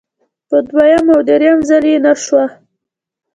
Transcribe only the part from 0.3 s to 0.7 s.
په